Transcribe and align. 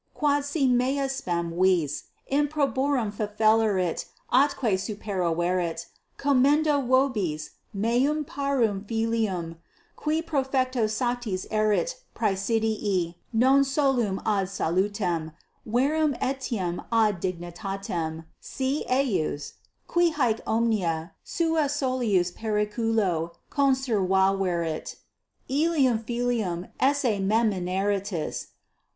Quodsi 0.19 0.67
meam 0.67 1.07
spem 1.07 1.51
vis 1.61 2.05
improborum 2.31 3.13
fefellerit 3.13 4.05
atque 4.33 4.73
superaverit, 4.73 5.85
commendo 6.17 6.83
vobis 6.83 7.51
meum 7.71 8.25
parvum 8.25 8.83
filium, 8.83 9.57
cui 9.95 10.23
profecto 10.23 10.89
satis 10.89 11.45
erit 11.51 11.97
praesidii 12.15 13.13
non 13.31 13.63
solum 13.63 14.19
ad 14.25 14.49
salutem, 14.49 15.33
verum 15.67 16.15
etiam 16.19 16.83
ad 16.91 17.21
dignitatem, 17.21 18.23
si 18.39 18.83
eius, 18.89 19.53
qui 19.85 20.09
haec 20.13 20.39
omnia 20.47 21.11
suo 21.23 21.67
solius 21.67 22.31
periculo 22.31 23.35
conservaverit, 23.51 24.95
illum 25.47 25.99
filium 25.99 26.67
esse 26.79 27.19
memineritis. 27.21 28.47